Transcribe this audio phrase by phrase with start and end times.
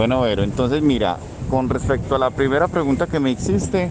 [0.00, 1.18] Bueno, Vero, entonces mira,
[1.50, 3.90] con respecto a la primera pregunta que me hiciste,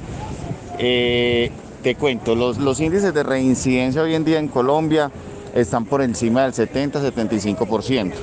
[0.80, 1.52] eh,
[1.84, 5.12] te cuento, los, los índices de reincidencia hoy en día en Colombia
[5.54, 8.14] están por encima del 70-75%.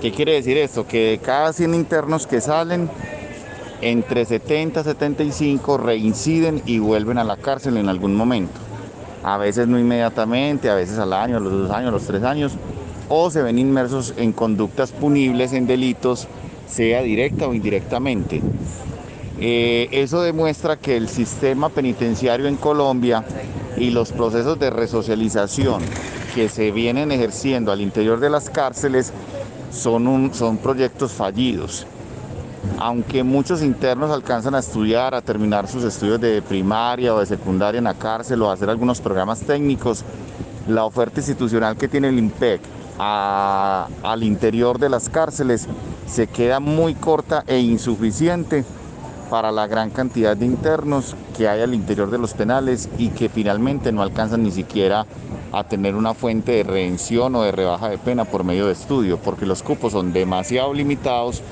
[0.00, 0.86] ¿Qué quiere decir esto?
[0.86, 2.88] Que de cada 100 internos que salen,
[3.82, 8.58] entre 70 y 75 reinciden y vuelven a la cárcel en algún momento.
[9.22, 12.22] A veces no inmediatamente, a veces al año, a los dos años, a los tres
[12.22, 12.52] años,
[13.10, 16.26] o se ven inmersos en conductas punibles, en delitos,
[16.70, 18.40] sea directa o indirectamente.
[19.38, 23.24] Eh, eso demuestra que el sistema penitenciario en Colombia
[23.76, 25.82] y los procesos de resocialización
[26.34, 29.12] que se vienen ejerciendo al interior de las cárceles
[29.72, 31.86] son, son proyectos fallidos.
[32.78, 37.78] Aunque muchos internos alcanzan a estudiar, a terminar sus estudios de primaria o de secundaria
[37.78, 40.04] en la cárcel o a hacer algunos programas técnicos,
[40.68, 42.60] la oferta institucional que tiene el IMPEC
[43.00, 45.66] al interior de las cárceles.
[46.06, 48.64] Se queda muy corta e insuficiente
[49.30, 53.28] para la gran cantidad de internos que hay al interior de los penales y que
[53.28, 55.06] finalmente no alcanzan ni siquiera
[55.52, 59.18] a tener una fuente de redención o de rebaja de pena por medio de estudio,
[59.18, 61.42] porque los cupos son demasiado limitados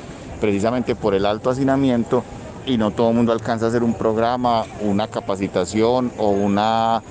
[0.41, 2.25] precisamente por el alto hacinamiento
[2.67, 7.03] y no todo el mundo alcanza a hacer un programa, una capacitación o una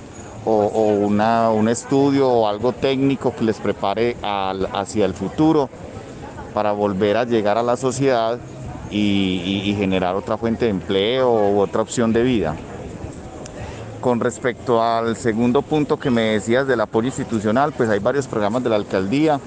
[0.44, 0.60] o,
[1.00, 5.68] una, un estudio o algo técnico que les prepare hacia el futuro
[6.54, 8.38] para volver a llegar a la sociedad
[8.90, 12.56] y, y generar otra fuente de empleo u otra opción de vida.
[14.00, 18.62] Con respecto al segundo punto que me decías del apoyo institucional, pues hay varios programas
[18.62, 19.40] de la alcaldía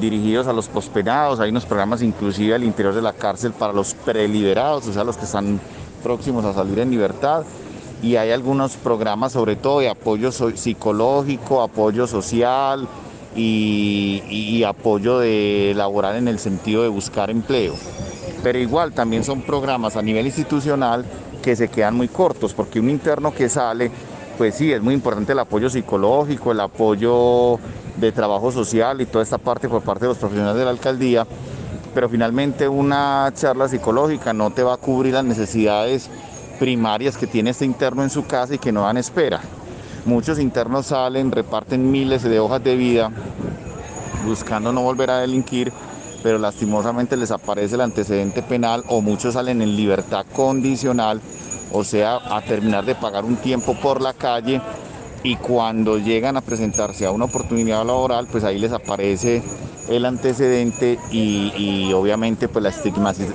[0.00, 3.94] dirigidos a los pospenados, hay unos programas inclusive al interior de la cárcel para los
[3.94, 5.60] preliberados, o sea, los que están
[6.02, 7.44] próximos a salir en libertad,
[8.02, 12.86] y hay algunos programas sobre todo de apoyo psicológico, apoyo social
[13.34, 17.74] y, apoyo de laboral en el sentido de buscar empleo.
[18.42, 21.04] Pero igual también son programas a nivel institucional
[21.42, 23.90] que se quedan muy cortos, porque un interno que sale,
[24.36, 27.58] pues sí, es muy importante el apoyo psicológico, el apoyo
[27.96, 31.26] de trabajo social y toda esta parte por parte de los profesionales de la alcaldía,
[31.94, 36.10] pero finalmente una charla psicológica no te va a cubrir las necesidades
[36.58, 39.40] primarias que tiene este interno en su casa y que no dan espera.
[40.04, 43.10] Muchos internos salen, reparten miles de hojas de vida
[44.24, 45.72] buscando no volver a delinquir,
[46.22, 51.20] pero lastimosamente les aparece el antecedente penal o muchos salen en libertad condicional,
[51.72, 54.60] o sea, a terminar de pagar un tiempo por la calle
[55.22, 59.42] y cuando llegan a presentarse a una oportunidad laboral, pues ahí les aparece
[59.88, 62.72] el antecedente y, obviamente pues la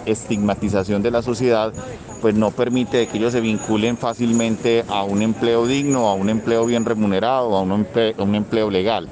[0.05, 1.73] estigmatización de la sociedad
[2.21, 6.65] pues no permite que ellos se vinculen fácilmente a un empleo digno, a un empleo
[6.65, 9.09] bien remunerado, a un empleo, legal.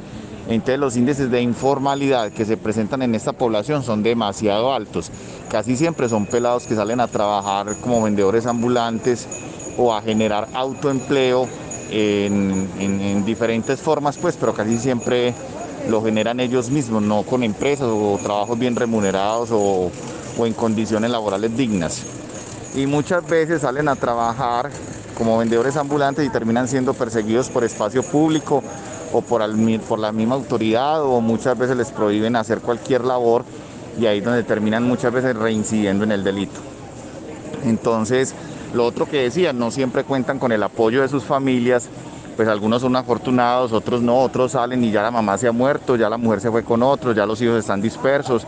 [0.47, 5.11] Entonces los índices de informalidad que se presentan en esta población son demasiado altos.
[5.49, 9.27] Casi siempre son pelados que salen a trabajar como vendedores ambulantes
[9.77, 11.47] o a generar autoempleo
[11.91, 15.33] en, diferentes formas, pues, pero casi siempre
[15.89, 19.91] lo generan ellos mismos, no con empresas o trabajos bien remunerados o,
[20.45, 22.05] en condiciones laborales dignas.
[22.75, 24.69] Y muchas veces salen a trabajar
[25.17, 28.63] como vendedores ambulantes y terminan siendo perseguidos por espacio público
[29.11, 29.41] o por,
[29.81, 33.43] por la misma autoridad o muchas veces les prohíben hacer cualquier labor
[33.99, 36.59] y ahí es donde terminan muchas veces reincidiendo en el delito.
[37.65, 38.33] Entonces,
[38.73, 41.89] lo otro que decía, no siempre cuentan con el apoyo de sus familias,
[42.37, 45.97] pues algunos son afortunados, otros no, otros salen y ya la mamá se ha muerto,
[45.97, 48.45] ya la mujer se fue con otros, ya los hijos están dispersos,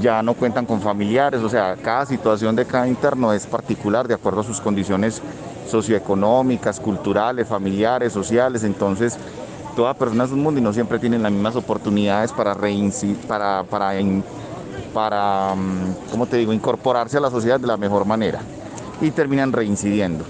[0.00, 4.14] ya no cuentan con familiares, o sea, cada situación de cada interno es particular de
[4.14, 5.22] acuerdo a sus condiciones
[5.68, 9.16] socioeconómicas, culturales, familiares, sociales, entonces
[9.76, 12.54] toda persona es un mundo y no siempre tienen las mismas oportunidades para
[13.26, 13.92] para, para,
[14.92, 18.40] para, mm, ¿cómo te digo?, incorporarse a la sociedad de la mejor manera
[19.00, 20.24] y terminan reincidiendo.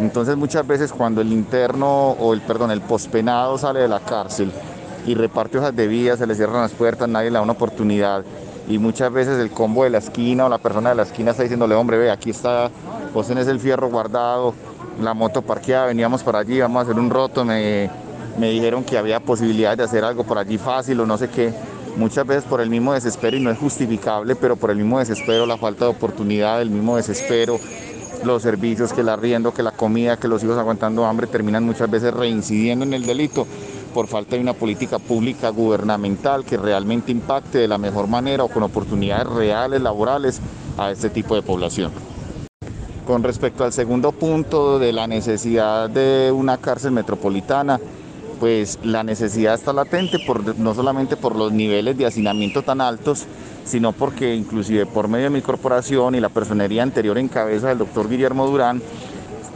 [0.00, 4.50] Entonces muchas veces cuando el interno o el perdón, el pospenado sale de la cárcel
[5.06, 8.24] y reparte hojas de vida, se le cierran las puertas, nadie le da una oportunidad
[8.68, 11.42] y muchas veces el combo de la esquina o la persona de la esquina está
[11.42, 12.70] diciéndole, hombre, ve, aquí está,
[13.12, 14.54] vos tenés el fierro guardado,
[15.02, 17.90] la moto parqueada, veníamos por allí, vamos a hacer un roto, me,
[18.38, 21.52] me dijeron que había posibilidad de hacer algo por allí fácil o no sé qué.
[21.96, 25.46] Muchas veces por el mismo desespero, y no es justificable, pero por el mismo desespero,
[25.46, 27.60] la falta de oportunidad, el mismo desespero,
[28.24, 31.88] los servicios, que el arriendo, que la comida, que los hijos aguantando hambre, terminan muchas
[31.88, 33.46] veces reincidiendo en el delito
[33.94, 38.48] por falta de una política pública gubernamental que realmente impacte de la mejor manera o
[38.48, 40.40] con oportunidades reales laborales
[40.76, 41.92] a este tipo de población.
[43.06, 47.78] Con respecto al segundo punto de la necesidad de una cárcel metropolitana,
[48.40, 53.26] pues la necesidad está latente por, no solamente por los niveles de hacinamiento tan altos,
[53.64, 57.78] sino porque inclusive por medio de mi corporación y la personería anterior en cabeza del
[57.78, 58.82] doctor Guillermo Durán,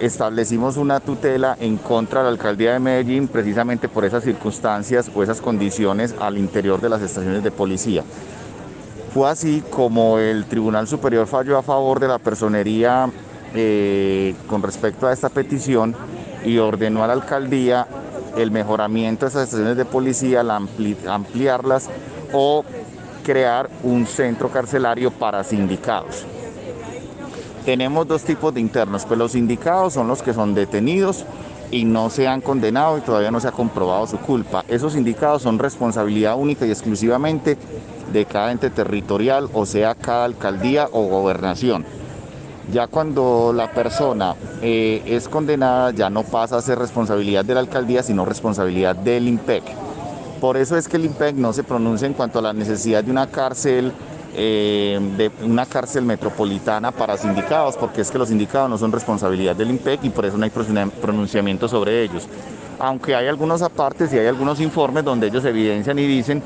[0.01, 5.23] establecimos una tutela en contra de la alcaldía de Medellín precisamente por esas circunstancias o
[5.23, 8.05] esas condiciones al interior de las estaciones de policía.
[9.13, 13.11] Fue así como el Tribunal Superior falló a favor de la personería
[13.55, 15.97] eh, con respecto a esta petición
[16.45, 17.87] y ordenó a la alcaldía
[18.37, 20.45] el mejoramiento de esas estaciones de policía,
[21.09, 21.89] ampliarlas
[22.33, 22.65] o
[23.25, 26.25] crear un centro carcelario para sindicados.
[27.69, 31.27] Tenemos dos tipos de internos, pues los sindicados son los que son detenidos
[31.71, 34.65] y no se han condenado y todavía no se ha comprobado su culpa.
[34.69, 37.59] Esos sindicados son responsabilidad única y exclusivamente
[38.11, 41.85] de cada ente territorial, o sea, cada alcaldía o gobernación.
[42.73, 47.61] Ya cuando la persona eh, es condenada ya no pasa a ser responsabilidad de la
[47.61, 49.63] alcaldía, sino responsabilidad del IMPEC.
[50.41, 53.11] Por eso es que el IMPEC no se pronuncia en cuanto a la necesidad de
[53.11, 53.93] una cárcel,
[54.41, 59.57] eh, de una cárcel metropolitana para sindicados, porque es que los sindicados no son responsabilidad
[59.57, 62.29] del IMPEC y por eso no hay pronunciamiento sobre ellos.
[62.79, 66.41] Aunque hay algunos apartes y hay algunos informes donde ellos evidencian y dicen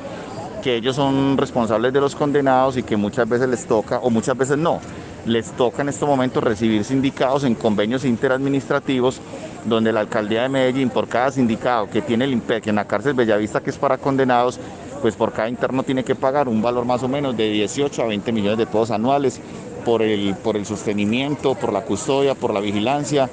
[0.63, 4.35] que ellos son responsables de los condenados y que muchas veces les toca, o muchas
[4.35, 4.79] veces no,
[5.27, 9.21] les toca en estos momentos recibir sindicados en convenios interadministrativos
[9.65, 13.13] donde la alcaldía de Medellín por cada sindicado que tiene el IMPEC en la cárcel
[13.13, 14.59] Bellavista que es para condenados,
[15.03, 18.05] pues por cada interno tiene que pagar un valor más o menos de 18 a
[18.05, 19.41] 20 millones de pesos anuales
[19.83, 23.29] por el, por el sostenimiento, por la custodia, por la vigilancia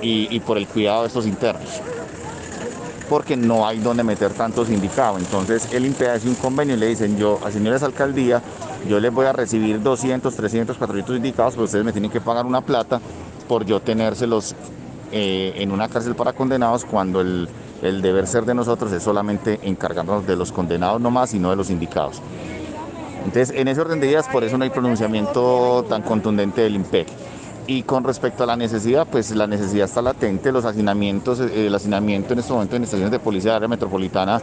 [0.00, 1.82] y, por el cuidado de estos internos
[3.10, 5.16] porque no hay donde meter tanto sindicado.
[5.16, 8.42] Entonces el INPE hace un convenio y le dicen yo, a señores alcaldía,
[8.86, 12.44] yo les voy a recibir 200, 300, 400 sindicados, pero ustedes me tienen que pagar
[12.44, 13.00] una plata
[13.48, 14.54] por yo tenérselos
[15.10, 17.48] eh, en una cárcel para condenados cuando el,
[17.82, 21.56] el, deber ser de nosotros es solamente encargarnos de los condenados nomás y no de
[21.56, 22.20] los sindicados.
[23.24, 27.08] Entonces, en ese orden de ideas, por eso no hay pronunciamiento tan contundente del IMPEC.
[27.66, 31.74] Y con respecto a la necesidad, pues la necesidad está latente, los hacinamientos, eh, el
[31.74, 34.40] hacinamiento en este momento en estaciones de policía de área metropolitana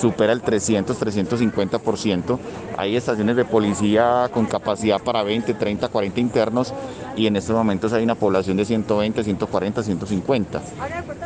[0.00, 2.38] supera el 300-350%.
[2.76, 6.72] Hay estaciones de policía con capacidad para 20, 30, 40 internos
[7.16, 10.62] y en estos momentos hay una población de 120, 140, 150.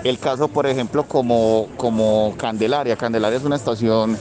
[0.04, 2.96] El caso, por ejemplo, como, como Candelaria.
[2.96, 4.16] Candelaria es una estación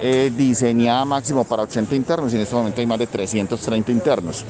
[0.00, 4.44] eh, diseñada máximo para 80 internos y en este momento hay más de 330 internos.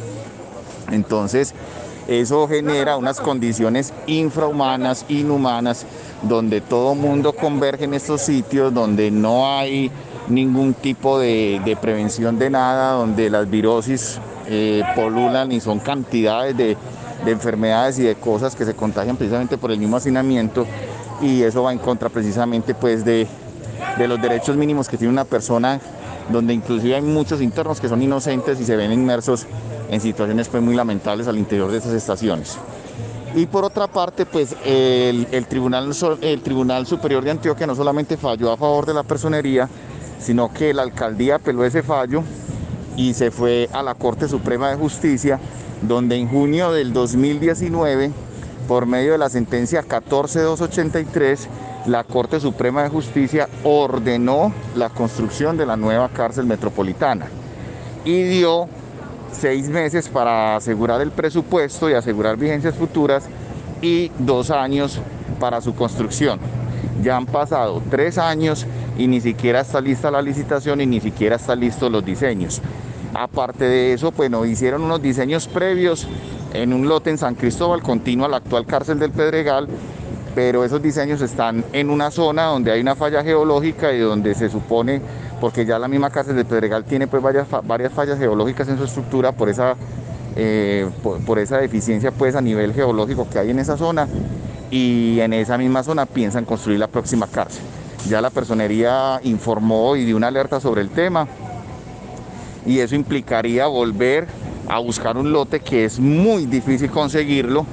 [0.90, 1.54] Entonces,
[2.08, 5.86] eso genera unas condiciones infrahumanas, inhumanas,
[6.22, 9.90] donde todo mundo converge en estos sitios, donde no hay
[10.28, 16.76] ningún tipo de, prevención de nada, donde las virosis eh, polulan y son cantidades de,
[17.26, 20.66] enfermedades y de cosas que se contagian precisamente por el mismo hacinamiento
[21.20, 23.28] y eso va en contra precisamente pues de,
[23.96, 25.80] de los derechos mínimos que tiene una persona
[26.30, 29.46] donde inclusive hay muchos internos que son inocentes y se ven inmersos
[29.88, 32.58] en situaciones pues, muy lamentables al interior de esas estaciones.
[33.34, 35.90] Y por otra parte, pues el, Tribunal,
[36.20, 39.68] el Tribunal Superior de Antioquia no solamente falló a favor de la personería,
[40.20, 42.22] sino que la alcaldía apeló ese fallo
[42.96, 45.40] y se fue a la Corte Suprema de Justicia,
[45.80, 48.12] donde en junio del 2019,
[48.68, 51.48] por medio de la sentencia 14283,
[51.86, 57.26] la Corte Suprema de Justicia ordenó la construcción de la nueva cárcel metropolitana
[58.04, 58.68] y dio
[59.32, 63.24] seis meses para asegurar el presupuesto y asegurar vigencias futuras
[63.80, 65.00] y dos años
[65.40, 66.38] para su construcción.
[67.02, 71.36] Ya han pasado tres años y ni siquiera está lista la licitación y ni siquiera
[71.36, 72.62] están listos los diseños.
[73.14, 76.06] Aparte de eso, pues nos hicieron unos diseños previos
[76.54, 79.68] en un lote en San Cristóbal, continuo a la actual cárcel del Pedregal,
[80.34, 84.48] pero esos diseños están en una zona donde hay una falla geológica y donde se
[84.48, 85.00] supone
[85.40, 88.84] porque ya la misma cárcel de Pedregal tiene pues varias, varias fallas geológicas en su
[88.84, 89.74] estructura por esa,
[90.36, 94.08] eh, por, esa deficiencia pues a nivel geológico que hay en esa zona
[94.70, 97.62] y en esa misma zona piensan construir la próxima cárcel.
[98.08, 101.26] Ya la personería informó y dio una alerta sobre el tema
[102.64, 104.26] y eso implicaría volver
[104.68, 107.66] a buscar un lote que es muy difícil conseguirlo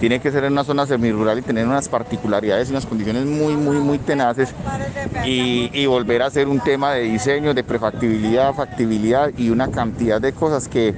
[0.00, 3.56] tiene que ser en una zona semirural y tener unas particularidades y unas condiciones muy,
[3.56, 4.54] muy, muy tenaces
[5.24, 10.32] y, volver a hacer un tema de diseño, de prefactibilidad, factibilidad y una cantidad de
[10.32, 10.94] cosas que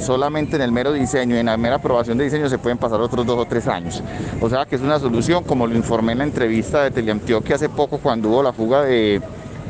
[0.00, 3.00] solamente en el mero diseño y en la mera aprobación de diseño se pueden pasar
[3.00, 4.02] otros dos o tres años.
[4.40, 7.68] O sea que es una solución, como lo informé en la entrevista de Teleantioquia hace
[7.68, 9.20] poco cuando hubo la fuga de,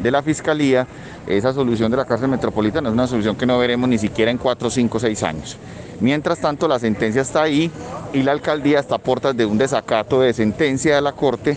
[0.02, 0.87] de la fiscalía,
[1.26, 4.38] esa solución de la cárcel metropolitana es una solución que no veremos ni siquiera en
[4.38, 5.58] cuatro, cinco, seis años.
[6.00, 7.71] Mientras tanto, la sentencia está ahí
[8.12, 11.57] y la alcaldía está a puertas de un desacato de sentencia de la Corte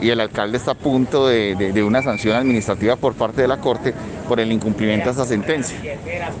[0.00, 3.92] y el alcalde está a punto de, una sanción administrativa por parte de la Corte
[4.28, 5.76] por el incumplimiento de esa sentencia.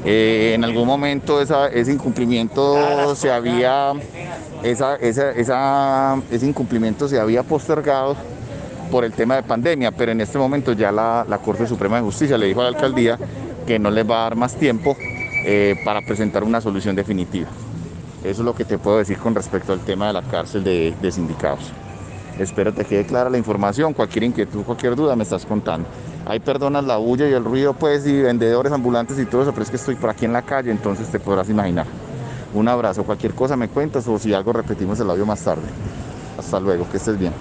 [0.04, 3.92] Eh, en algún momento ese incumplimiento se había,
[4.62, 8.16] esa, esa, ese incumplimiento se había postergado
[8.90, 12.02] por el tema de pandemia, pero en este momento ya la, la Corte Suprema de
[12.02, 13.18] Justicia le dijo a la alcaldía
[13.66, 14.96] que no les va a dar más tiempo
[15.44, 17.48] eh, para presentar una solución definitiva.
[18.22, 20.94] Eso es lo que te puedo decir con respecto al tema de la cárcel de,
[21.00, 21.72] de sindicados.
[22.38, 23.92] Espero te quede clara la información.
[23.92, 25.88] Cualquier inquietud, cualquier duda me estás contando.
[26.26, 29.64] Ahí perdonas la bulla y el ruido, pues, y vendedores ambulantes y todo eso, pero
[29.64, 31.86] es que estoy por aquí en la calle, entonces te podrás imaginar.
[32.54, 33.04] Un abrazo.
[33.04, 35.62] Cualquier cosa me cuentas o si algo repetimos el audio más tarde.
[36.38, 37.32] Hasta luego, que estés bien.